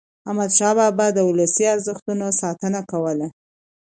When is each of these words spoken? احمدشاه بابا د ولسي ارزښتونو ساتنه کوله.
احمدشاه 0.27 0.73
بابا 0.77 1.07
د 1.15 1.19
ولسي 1.29 1.65
ارزښتونو 1.75 2.25
ساتنه 2.41 2.79
کوله. 2.91 3.27